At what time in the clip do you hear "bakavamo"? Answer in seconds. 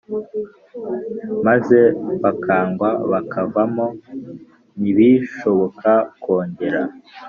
3.11-3.87